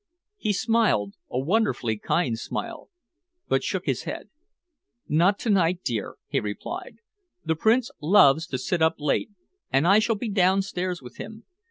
[0.37, 2.89] He smiled a wonderfully kind smile
[3.47, 4.29] but shook his head.
[5.07, 6.95] "Not to night, dear," he replied.
[7.45, 9.29] "The Prince loves to sit up late,
[9.69, 11.43] and I shall be downstairs with him.